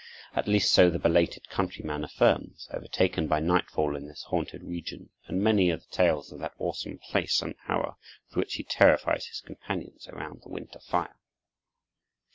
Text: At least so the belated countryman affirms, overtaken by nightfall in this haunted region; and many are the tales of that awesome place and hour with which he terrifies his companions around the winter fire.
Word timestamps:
At 0.33 0.47
least 0.47 0.73
so 0.73 0.89
the 0.89 0.97
belated 0.97 1.47
countryman 1.49 2.03
affirms, 2.03 2.67
overtaken 2.73 3.27
by 3.27 3.39
nightfall 3.39 3.95
in 3.95 4.07
this 4.07 4.23
haunted 4.23 4.63
region; 4.63 5.11
and 5.27 5.43
many 5.43 5.69
are 5.69 5.77
the 5.77 5.85
tales 5.91 6.31
of 6.31 6.39
that 6.39 6.55
awesome 6.57 6.97
place 6.97 7.39
and 7.43 7.53
hour 7.69 7.97
with 8.31 8.35
which 8.37 8.55
he 8.55 8.63
terrifies 8.63 9.27
his 9.27 9.41
companions 9.41 10.07
around 10.07 10.41
the 10.41 10.49
winter 10.49 10.79
fire. 10.79 11.17